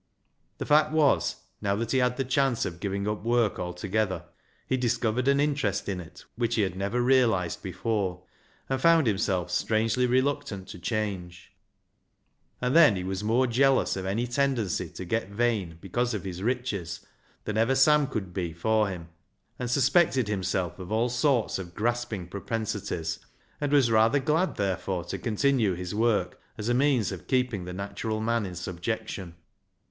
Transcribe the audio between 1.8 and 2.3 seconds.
he had the